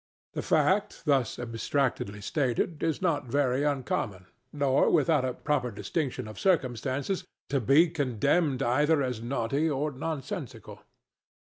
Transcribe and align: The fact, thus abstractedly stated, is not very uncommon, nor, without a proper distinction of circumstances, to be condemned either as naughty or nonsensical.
The 0.33 0.41
fact, 0.41 1.03
thus 1.05 1.37
abstractedly 1.37 2.21
stated, 2.21 2.81
is 2.81 3.03
not 3.03 3.27
very 3.27 3.61
uncommon, 3.63 4.25
nor, 4.51 4.89
without 4.89 5.23
a 5.23 5.35
proper 5.35 5.69
distinction 5.69 6.27
of 6.27 6.39
circumstances, 6.39 7.23
to 7.49 7.61
be 7.61 7.87
condemned 7.87 8.63
either 8.63 9.03
as 9.03 9.21
naughty 9.21 9.69
or 9.69 9.91
nonsensical. 9.91 10.81